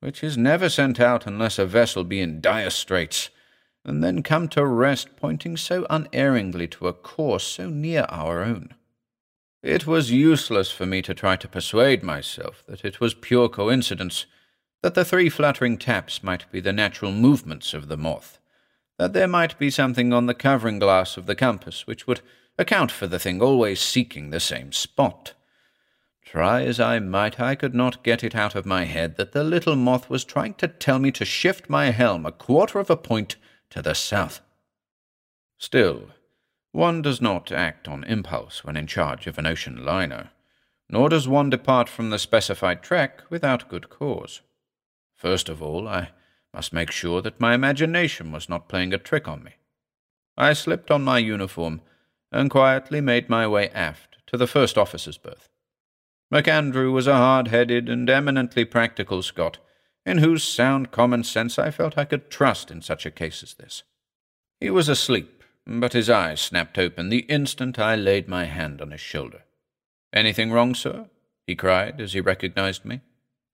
which 0.00 0.22
is 0.22 0.36
never 0.36 0.68
sent 0.68 1.00
out 1.00 1.26
unless 1.26 1.58
a 1.58 1.66
vessel 1.66 2.04
be 2.04 2.20
in 2.20 2.40
dire 2.40 2.70
straits, 2.70 3.30
and 3.84 4.02
then 4.02 4.22
come 4.22 4.48
to 4.48 4.64
rest 4.64 5.16
pointing 5.16 5.56
so 5.56 5.86
unerringly 5.90 6.68
to 6.68 6.88
a 6.88 6.92
course 6.92 7.44
so 7.44 7.68
near 7.68 8.06
our 8.08 8.42
own. 8.42 8.74
It 9.62 9.86
was 9.86 10.10
useless 10.10 10.72
for 10.72 10.86
me 10.86 11.02
to 11.02 11.14
try 11.14 11.36
to 11.36 11.48
persuade 11.48 12.02
myself 12.02 12.64
that 12.66 12.84
it 12.84 13.00
was 13.00 13.14
pure 13.14 13.48
coincidence 13.48 14.26
that 14.82 14.94
the 14.94 15.04
three 15.04 15.28
fluttering 15.28 15.78
taps 15.78 16.22
might 16.22 16.50
be 16.50 16.60
the 16.60 16.72
natural 16.72 17.12
movements 17.12 17.72
of 17.74 17.86
the 17.86 17.96
moth, 17.96 18.40
that 19.02 19.14
there 19.14 19.26
might 19.26 19.58
be 19.58 19.68
something 19.68 20.12
on 20.12 20.26
the 20.26 20.34
covering 20.34 20.78
glass 20.78 21.16
of 21.16 21.26
the 21.26 21.34
compass 21.34 21.88
which 21.88 22.06
would 22.06 22.20
account 22.56 22.92
for 22.92 23.08
the 23.08 23.18
thing 23.18 23.42
always 23.42 23.80
seeking 23.80 24.30
the 24.30 24.38
same 24.38 24.70
spot. 24.70 25.32
Try 26.24 26.62
as 26.62 26.78
I 26.78 27.00
might, 27.00 27.40
I 27.40 27.56
could 27.56 27.74
not 27.74 28.04
get 28.04 28.22
it 28.22 28.36
out 28.36 28.54
of 28.54 28.64
my 28.64 28.84
head 28.84 29.16
that 29.16 29.32
the 29.32 29.42
little 29.42 29.74
moth 29.74 30.08
was 30.08 30.22
trying 30.22 30.54
to 30.54 30.68
tell 30.68 31.00
me 31.00 31.10
to 31.10 31.24
shift 31.24 31.68
my 31.68 31.86
helm 31.90 32.24
a 32.24 32.30
quarter 32.30 32.78
of 32.78 32.90
a 32.90 32.96
point 32.96 33.34
to 33.70 33.82
the 33.82 33.92
south. 33.92 34.40
Still, 35.58 36.10
one 36.70 37.02
does 37.02 37.20
not 37.20 37.50
act 37.50 37.88
on 37.88 38.04
impulse 38.04 38.62
when 38.62 38.76
in 38.76 38.86
charge 38.86 39.26
of 39.26 39.36
an 39.36 39.46
ocean 39.46 39.84
liner, 39.84 40.30
nor 40.88 41.08
does 41.08 41.26
one 41.26 41.50
depart 41.50 41.88
from 41.88 42.10
the 42.10 42.20
specified 42.20 42.84
track 42.84 43.22
without 43.30 43.68
good 43.68 43.90
cause. 43.90 44.42
First 45.16 45.48
of 45.48 45.60
all, 45.60 45.88
I 45.88 46.10
must 46.54 46.72
make 46.72 46.90
sure 46.90 47.22
that 47.22 47.40
my 47.40 47.54
imagination 47.54 48.32
was 48.32 48.48
not 48.48 48.68
playing 48.68 48.92
a 48.92 48.98
trick 48.98 49.26
on 49.26 49.42
me. 49.42 49.52
I 50.36 50.52
slipped 50.52 50.90
on 50.90 51.02
my 51.02 51.18
uniform 51.18 51.80
and 52.30 52.50
quietly 52.50 53.00
made 53.00 53.28
my 53.28 53.46
way 53.46 53.68
aft 53.70 54.18
to 54.26 54.36
the 54.36 54.46
first 54.46 54.78
officer's 54.78 55.18
berth. 55.18 55.48
MacAndrew 56.32 56.92
was 56.92 57.06
a 57.06 57.16
hard-headed 57.16 57.88
and 57.88 58.08
eminently 58.08 58.64
practical 58.64 59.22
Scot, 59.22 59.58
in 60.06 60.18
whose 60.18 60.42
sound 60.42 60.90
common 60.90 61.22
sense 61.22 61.58
I 61.58 61.70
felt 61.70 61.98
I 61.98 62.06
could 62.06 62.30
trust 62.30 62.70
in 62.70 62.80
such 62.80 63.04
a 63.04 63.10
case 63.10 63.42
as 63.42 63.54
this. 63.54 63.82
He 64.58 64.70
was 64.70 64.88
asleep, 64.88 65.44
but 65.66 65.92
his 65.92 66.08
eyes 66.08 66.40
snapped 66.40 66.78
open 66.78 67.08
the 67.08 67.20
instant 67.28 67.78
I 67.78 67.96
laid 67.96 68.28
my 68.28 68.46
hand 68.46 68.80
on 68.80 68.90
his 68.90 69.00
shoulder. 69.00 69.42
Anything 70.12 70.50
wrong, 70.50 70.74
sir? 70.74 71.06
he 71.46 71.54
cried 71.54 72.00
as 72.00 72.14
he 72.14 72.20
recognized 72.20 72.84
me. 72.84 73.00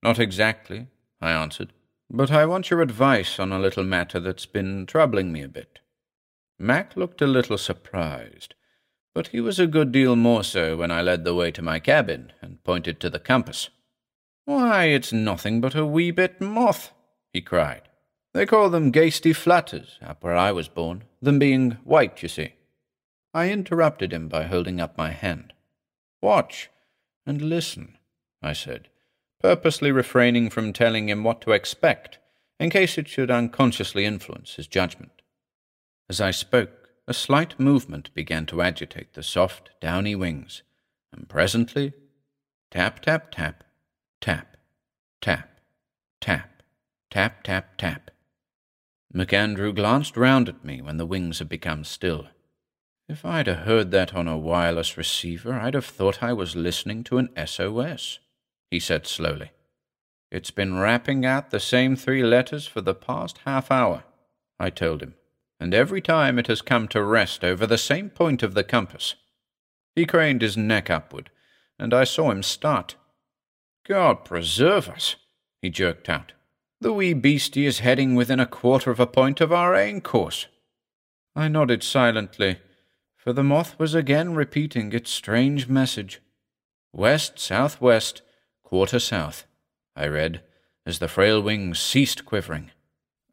Not 0.01 0.19
exactly, 0.19 0.87
I 1.21 1.31
answered, 1.31 1.73
but 2.09 2.31
I 2.31 2.45
want 2.45 2.69
your 2.69 2.81
advice 2.81 3.39
on 3.39 3.51
a 3.51 3.59
little 3.59 3.83
matter 3.83 4.19
that's 4.19 4.45
been 4.45 4.85
troubling 4.85 5.31
me 5.31 5.43
a 5.43 5.47
bit. 5.47 5.79
Mac 6.57 6.97
looked 6.97 7.21
a 7.21 7.27
little 7.27 7.57
surprised, 7.57 8.55
but 9.13 9.27
he 9.27 9.39
was 9.39 9.59
a 9.59 9.67
good 9.67 9.91
deal 9.91 10.15
more 10.15 10.43
so 10.43 10.75
when 10.77 10.91
I 10.91 11.01
led 11.01 11.23
the 11.23 11.35
way 11.35 11.51
to 11.51 11.61
my 11.61 11.79
cabin 11.79 12.33
and 12.41 12.63
pointed 12.63 12.99
to 12.99 13.09
the 13.09 13.19
compass. 13.19 13.69
Why, 14.45 14.85
it's 14.85 15.13
nothing 15.13 15.61
but 15.61 15.75
a 15.75 15.85
wee 15.85 16.11
bit 16.11 16.41
moth, 16.41 16.91
he 17.31 17.41
cried. 17.41 17.83
They 18.33 18.45
call 18.45 18.69
them 18.69 18.91
gasty 18.91 19.35
flatters 19.35 19.97
up 20.01 20.23
where 20.23 20.35
I 20.35 20.51
was 20.51 20.67
born, 20.67 21.03
them 21.21 21.39
being 21.39 21.71
white, 21.83 22.21
you 22.21 22.29
see. 22.29 22.53
I 23.33 23.51
interrupted 23.51 24.11
him 24.11 24.27
by 24.27 24.43
holding 24.43 24.81
up 24.81 24.97
my 24.97 25.11
hand. 25.11 25.53
Watch 26.21 26.69
and 27.25 27.41
listen, 27.41 27.97
I 28.41 28.53
said, 28.53 28.89
purposely 29.39 29.91
refraining 29.91 30.49
from 30.49 30.73
telling 30.73 31.07
him 31.07 31.23
what 31.23 31.41
to 31.41 31.51
expect, 31.51 32.19
in 32.59 32.69
case 32.69 32.97
it 32.97 33.07
should 33.07 33.31
unconsciously 33.31 34.05
influence 34.05 34.55
his 34.55 34.67
judgment. 34.67 35.21
As 36.09 36.19
I 36.19 36.31
spoke, 36.31 36.89
a 37.07 37.13
slight 37.13 37.59
movement 37.59 38.13
began 38.13 38.45
to 38.47 38.61
agitate 38.61 39.13
the 39.13 39.23
soft, 39.23 39.71
downy 39.79 40.15
wings, 40.15 40.61
and 41.13 41.29
presently, 41.29 41.93
tap, 42.69 43.01
tap, 43.01 43.31
tap, 43.31 43.63
tap, 44.19 44.57
tap, 45.21 45.59
tap, 46.19 46.63
tap, 47.09 47.43
tap, 47.43 47.77
tap. 47.77 48.11
MacAndrew 49.13 49.73
glanced 49.73 50.17
round 50.17 50.49
at 50.49 50.63
me 50.63 50.81
when 50.81 50.97
the 50.97 51.05
wings 51.05 51.39
had 51.39 51.49
become 51.49 51.83
still. 51.83 52.27
If 53.07 53.25
I'd 53.25 53.47
a 53.47 53.55
heard 53.55 53.89
that 53.91 54.13
on 54.13 54.27
a 54.27 54.37
wireless 54.37 54.97
receiver, 54.97 55.53
I'd 55.53 55.73
have 55.73 55.85
thought 55.85 56.21
I 56.21 56.33
was 56.33 56.55
listening 56.55 57.03
to 57.05 57.17
an 57.17 57.29
SOS 57.43 58.19
he 58.69 58.79
said 58.79 59.07
slowly. 59.07 59.51
It's 60.31 60.51
been 60.51 60.79
rapping 60.79 61.25
out 61.25 61.49
the 61.49 61.59
same 61.59 61.95
three 61.95 62.23
letters 62.23 62.67
for 62.67 62.81
the 62.81 62.93
past 62.93 63.39
half 63.45 63.71
hour, 63.71 64.03
I 64.59 64.69
told 64.69 65.01
him, 65.01 65.15
and 65.59 65.73
every 65.73 66.01
time 66.01 66.37
it 66.37 66.47
has 66.47 66.61
come 66.61 66.87
to 66.89 67.03
rest 67.03 67.43
over 67.43 67.65
the 67.65 67.77
same 67.77 68.09
point 68.09 68.43
of 68.43 68.53
the 68.53 68.63
compass. 68.63 69.15
He 69.95 70.05
craned 70.05 70.41
his 70.41 70.55
neck 70.55 70.89
upward, 70.89 71.31
and 71.79 71.93
I 71.93 72.03
saw 72.03 72.29
him 72.29 72.43
start. 72.43 72.95
God 73.87 74.23
preserve 74.23 74.87
us, 74.87 75.15
he 75.61 75.69
jerked 75.69 76.09
out. 76.09 76.33
The 76.79 76.93
wee 76.93 77.13
beastie 77.13 77.65
is 77.65 77.79
heading 77.79 78.15
within 78.15 78.39
a 78.39 78.45
quarter 78.45 78.91
of 78.91 78.99
a 78.99 79.07
point 79.07 79.41
of 79.41 79.51
our 79.51 79.75
aim 79.75 79.99
course. 79.99 80.45
I 81.35 81.47
nodded 81.47 81.83
silently, 81.83 82.59
for 83.17 83.33
the 83.33 83.43
moth 83.43 83.77
was 83.79 83.93
again 83.93 84.33
repeating 84.35 84.93
its 84.93 85.09
strange 85.09 85.67
message. 85.67 86.21
West, 86.93 87.39
southwest, 87.39 88.21
quarter 88.69 88.99
south, 88.99 89.45
I 89.95 90.05
read, 90.05 90.43
as 90.85 90.99
the 90.99 91.07
frail 91.07 91.41
wings 91.41 91.79
ceased 91.79 92.23
quivering, 92.23 92.69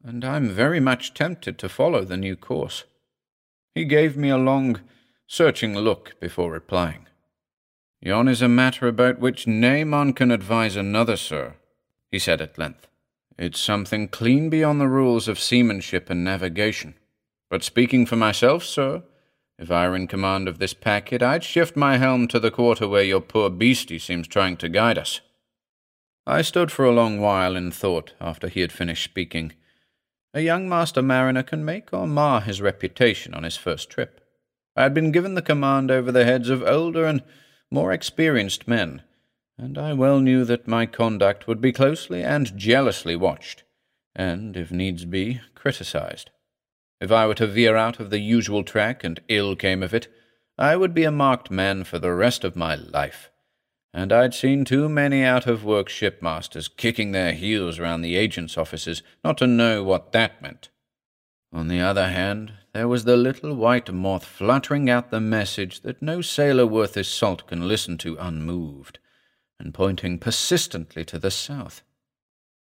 and 0.03 0.25
I'm 0.25 0.49
very 0.49 0.79
much 0.79 1.13
tempted 1.13 1.59
to 1.59 1.69
follow 1.69 2.03
the 2.03 2.17
new 2.17 2.35
course. 2.35 2.85
He 3.75 3.85
gave 3.85 4.17
me 4.17 4.29
a 4.29 4.37
long, 4.39 4.79
searching 5.27 5.75
look 5.75 6.19
before 6.19 6.51
replying. 6.51 7.05
Yon 8.01 8.27
is 8.27 8.41
a 8.41 8.47
matter 8.47 8.87
about 8.87 9.19
which 9.19 9.45
nae 9.45 9.83
man 9.83 10.13
can 10.13 10.31
advise 10.31 10.75
another, 10.75 11.15
sir, 11.15 11.53
he 12.09 12.17
said 12.17 12.41
at 12.41 12.57
length. 12.57 12.87
It's 13.37 13.59
something 13.59 14.07
clean 14.07 14.49
beyond 14.49 14.81
the 14.81 14.87
rules 14.87 15.27
of 15.27 15.39
seamanship 15.39 16.09
and 16.09 16.23
navigation. 16.23 16.95
But 17.47 17.63
speaking 17.63 18.07
for 18.07 18.15
myself, 18.15 18.63
sir, 18.63 19.03
if 19.59 19.69
I 19.69 19.87
were 19.87 19.95
in 19.95 20.07
command 20.07 20.47
of 20.47 20.57
this 20.57 20.73
packet, 20.73 21.21
I'd 21.21 21.43
shift 21.43 21.75
my 21.75 21.97
helm 21.97 22.27
to 22.29 22.39
the 22.39 22.49
quarter 22.49 22.87
where 22.87 23.03
your 23.03 23.21
poor 23.21 23.51
beastie 23.51 23.99
seems 23.99 24.27
trying 24.27 24.57
to 24.57 24.69
guide 24.69 24.97
us. 24.97 25.21
I 26.29 26.41
stood 26.41 26.73
for 26.73 26.83
a 26.83 26.91
long 26.91 27.21
while 27.21 27.55
in 27.55 27.71
thought 27.71 28.11
after 28.19 28.49
he 28.49 28.59
had 28.59 28.73
finished 28.73 29.05
speaking. 29.05 29.53
A 30.33 30.41
young 30.41 30.67
master 30.67 31.01
mariner 31.01 31.41
can 31.41 31.63
make 31.63 31.93
or 31.93 32.05
mar 32.05 32.41
his 32.41 32.61
reputation 32.61 33.33
on 33.33 33.43
his 33.43 33.55
first 33.55 33.89
trip. 33.89 34.19
I 34.75 34.83
had 34.83 34.93
been 34.93 35.13
given 35.13 35.35
the 35.35 35.41
command 35.41 35.89
over 35.89 36.11
the 36.11 36.25
heads 36.25 36.49
of 36.49 36.61
older 36.63 37.05
and 37.05 37.23
more 37.71 37.93
experienced 37.93 38.67
men, 38.67 39.03
and 39.57 39.77
I 39.77 39.93
well 39.93 40.19
knew 40.19 40.43
that 40.43 40.67
my 40.67 40.85
conduct 40.85 41.47
would 41.47 41.61
be 41.61 41.71
closely 41.71 42.23
and 42.23 42.57
jealously 42.57 43.15
watched, 43.15 43.63
and, 44.13 44.57
if 44.57 44.69
needs 44.69 45.05
be, 45.05 45.39
criticized. 45.55 46.29
If 46.99 47.09
I 47.09 47.25
were 47.25 47.35
to 47.35 47.47
veer 47.47 47.77
out 47.77 48.01
of 48.01 48.09
the 48.09 48.19
usual 48.19 48.65
track 48.65 49.05
and 49.05 49.21
ill 49.29 49.55
came 49.55 49.81
of 49.81 49.93
it, 49.93 50.09
I 50.57 50.75
would 50.75 50.93
be 50.93 51.05
a 51.05 51.11
marked 51.11 51.49
man 51.49 51.85
for 51.85 51.99
the 51.99 52.11
rest 52.11 52.43
of 52.43 52.57
my 52.57 52.75
life 52.75 53.31
and 53.93 54.11
I'd 54.11 54.33
seen 54.33 54.65
too 54.65 54.89
many 54.89 55.23
out 55.23 55.47
of 55.47 55.63
work 55.63 55.89
shipmasters 55.89 56.67
kicking 56.67 57.11
their 57.11 57.33
heels 57.33 57.79
round 57.79 58.03
the 58.03 58.15
agents' 58.15 58.57
offices 58.57 59.01
not 59.23 59.37
to 59.39 59.47
know 59.47 59.83
what 59.83 60.11
that 60.11 60.41
meant. 60.41 60.69
On 61.53 61.67
the 61.67 61.79
other 61.79 62.09
hand, 62.09 62.53
there 62.73 62.87
was 62.87 63.05
the 63.05 63.17
little 63.17 63.55
white 63.55 63.91
moth 63.91 64.25
fluttering 64.25 64.89
out 64.89 65.09
the 65.09 65.21
message 65.21 65.81
that 65.81 66.01
no 66.01 66.21
sailor 66.21 66.67
worth 66.67 66.95
his 66.95 67.07
salt 67.07 67.47
can 67.47 67.67
listen 67.67 67.97
to 67.99 68.17
unmoved, 68.17 68.99
and 69.59 69.73
pointing 69.73 70.19
persistently 70.19 71.03
to 71.05 71.17
the 71.17 71.31
south. 71.31 71.81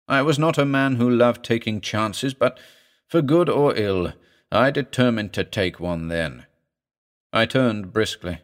I 0.07 0.23
was 0.23 0.39
not 0.39 0.57
a 0.57 0.65
man 0.65 0.97
who 0.97 1.11
loved 1.11 1.45
taking 1.45 1.81
chances, 1.81 2.33
but 2.33 2.59
for 3.07 3.21
good 3.21 3.49
or 3.49 3.77
ill, 3.77 4.15
I 4.51 4.71
determined 4.71 5.35
to 5.35 5.45
take 5.45 5.79
one 5.79 6.09
then. 6.09 6.47
I 7.33 7.45
turned 7.45 7.93
briskly. 7.93 8.41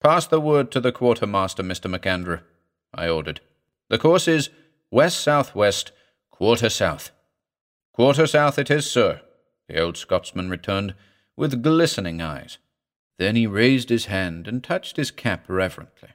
Pass 0.00 0.26
the 0.26 0.40
word 0.40 0.70
to 0.70 0.80
the 0.80 0.92
quartermaster, 0.92 1.62
Mr. 1.62 1.90
MacAndrew, 1.90 2.40
I 2.94 3.08
ordered. 3.08 3.40
The 3.90 3.98
course 3.98 4.26
is 4.26 4.48
west 4.90 5.20
southwest, 5.20 5.92
quarter 6.30 6.70
south. 6.70 7.10
Quarter 7.92 8.26
south 8.26 8.58
it 8.58 8.70
is, 8.70 8.90
sir, 8.90 9.20
the 9.68 9.78
old 9.78 9.98
Scotsman 9.98 10.48
returned, 10.48 10.94
with 11.36 11.62
glistening 11.62 12.22
eyes. 12.22 12.56
Then 13.18 13.36
he 13.36 13.46
raised 13.46 13.90
his 13.90 14.06
hand 14.06 14.48
and 14.48 14.64
touched 14.64 14.96
his 14.96 15.10
cap 15.10 15.44
reverently. 15.48 16.10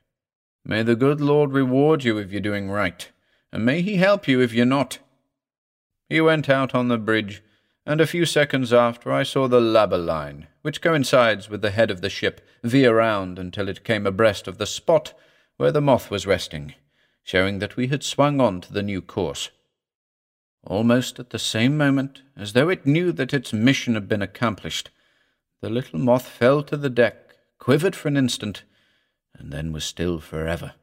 May 0.65 0.81
the 0.81 0.95
good 0.95 1.21
Lord 1.21 1.51
reward 1.51 2.03
you 2.03 2.17
if 2.17 2.31
you're 2.31 2.41
doing 2.41 2.71
right, 2.71 3.07
and 3.51 3.63
may 3.63 3.83
he 3.83 3.97
help 3.97 4.27
you 4.27 4.41
if 4.41 4.51
you're 4.51 4.65
not. 4.65 4.97
He 6.09 6.19
went 6.19 6.49
out 6.49 6.73
on 6.73 6.87
the 6.87 6.97
bridge, 6.97 7.43
and 7.85 8.01
a 8.01 8.07
few 8.07 8.25
seconds 8.25 8.73
after 8.73 9.11
I 9.11 9.23
saw 9.23 9.47
the 9.47 9.61
lubber 9.61 9.97
line, 9.97 10.47
which 10.63 10.81
coincides 10.81 11.49
with 11.49 11.61
the 11.61 11.71
head 11.71 11.91
of 11.91 12.01
the 12.01 12.09
ship, 12.09 12.41
veer 12.63 12.97
round 12.97 13.37
until 13.37 13.69
it 13.69 13.83
came 13.83 14.07
abreast 14.07 14.47
of 14.47 14.57
the 14.57 14.65
spot 14.65 15.13
where 15.57 15.71
the 15.71 15.81
moth 15.81 16.09
was 16.09 16.25
resting, 16.25 16.73
showing 17.23 17.59
that 17.59 17.75
we 17.77 17.87
had 17.87 18.03
swung 18.03 18.41
on 18.41 18.61
to 18.61 18.73
the 18.73 18.83
new 18.83 19.01
course. 19.01 19.49
Almost 20.63 21.19
at 21.19 21.29
the 21.29 21.39
same 21.39 21.77
moment, 21.77 22.23
as 22.35 22.53
though 22.53 22.69
it 22.69 22.87
knew 22.87 23.11
that 23.11 23.33
its 23.33 23.53
mission 23.53 23.93
had 23.93 24.07
been 24.07 24.23
accomplished, 24.23 24.89
the 25.61 25.69
little 25.69 25.99
moth 25.99 26.27
fell 26.27 26.63
to 26.63 26.75
the 26.75 26.89
deck, 26.89 27.35
quivered 27.59 27.95
for 27.95 28.07
an 28.07 28.17
instant, 28.17 28.63
and 29.35 29.53
then 29.53 29.71
was 29.71 29.83
still 29.83 30.19
forever. 30.19 30.73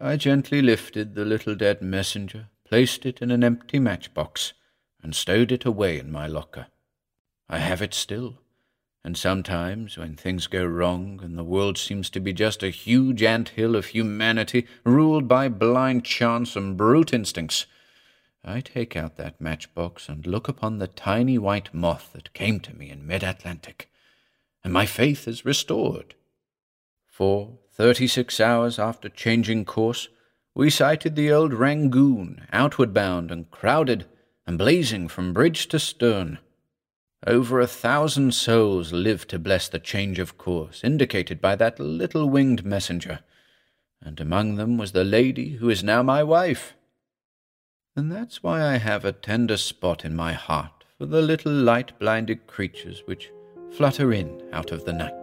I 0.00 0.16
gently 0.16 0.62
lifted 0.62 1.14
the 1.14 1.26
little 1.26 1.54
dead 1.54 1.82
messenger, 1.82 2.48
placed 2.64 3.04
it 3.04 3.20
in 3.20 3.30
an 3.30 3.44
empty 3.44 3.78
matchbox, 3.78 4.54
and 5.02 5.14
stowed 5.14 5.52
it 5.52 5.64
away 5.64 5.98
in 5.98 6.10
my 6.10 6.26
locker. 6.26 6.66
I 7.48 7.58
have 7.58 7.82
it 7.82 7.92
still, 7.94 8.38
and 9.04 9.16
sometimes, 9.16 9.98
when 9.98 10.14
things 10.14 10.46
go 10.46 10.64
wrong 10.64 11.20
and 11.22 11.36
the 11.36 11.44
world 11.44 11.76
seems 11.76 12.08
to 12.10 12.20
be 12.20 12.32
just 12.32 12.62
a 12.62 12.70
huge 12.70 13.22
ant 13.22 13.50
hill 13.50 13.74
of 13.74 13.86
humanity 13.86 14.66
ruled 14.84 15.26
by 15.26 15.48
blind 15.48 16.04
chance 16.04 16.54
and 16.54 16.76
brute 16.76 17.12
instincts, 17.12 17.66
I 18.44 18.60
take 18.60 18.96
out 18.96 19.16
that 19.16 19.40
matchbox 19.40 20.08
and 20.08 20.26
look 20.26 20.48
upon 20.48 20.78
the 20.78 20.86
tiny 20.86 21.36
white 21.36 21.74
moth 21.74 22.10
that 22.12 22.32
came 22.32 22.60
to 22.60 22.74
me 22.74 22.90
in 22.90 23.06
mid 23.06 23.24
Atlantic, 23.24 23.88
and 24.62 24.72
my 24.72 24.86
faith 24.86 25.26
is 25.26 25.44
restored. 25.44 26.14
For 27.08 27.58
thirty 27.72 28.06
six 28.06 28.40
hours 28.40 28.78
after 28.78 29.08
changing 29.08 29.64
course, 29.64 30.08
we 30.54 30.70
sighted 30.70 31.16
the 31.16 31.32
old 31.32 31.52
Rangoon, 31.52 32.46
outward 32.52 32.94
bound 32.94 33.30
and 33.30 33.50
crowded 33.50 34.06
and 34.46 34.58
blazing 34.58 35.08
from 35.08 35.32
bridge 35.32 35.68
to 35.68 35.78
stern. 35.78 36.38
Over 37.26 37.60
a 37.60 37.66
thousand 37.66 38.34
souls 38.34 38.92
lived 38.92 39.28
to 39.30 39.38
bless 39.38 39.68
the 39.68 39.78
change 39.78 40.18
of 40.18 40.36
course 40.36 40.82
indicated 40.82 41.40
by 41.40 41.54
that 41.56 41.78
little 41.78 42.28
winged 42.28 42.64
messenger, 42.64 43.20
and 44.00 44.20
among 44.20 44.56
them 44.56 44.76
was 44.76 44.92
the 44.92 45.04
lady 45.04 45.56
who 45.56 45.70
is 45.70 45.84
now 45.84 46.02
my 46.02 46.22
wife. 46.22 46.74
And 47.94 48.10
that's 48.10 48.42
why 48.42 48.62
I 48.62 48.78
have 48.78 49.04
a 49.04 49.12
tender 49.12 49.56
spot 49.56 50.04
in 50.04 50.16
my 50.16 50.32
heart 50.32 50.84
for 50.98 51.06
the 51.06 51.22
little 51.22 51.52
light 51.52 51.98
blinded 51.98 52.46
creatures 52.46 53.02
which 53.06 53.30
flutter 53.70 54.12
in 54.12 54.42
out 54.52 54.72
of 54.72 54.84
the 54.84 54.92
night. 54.92 55.21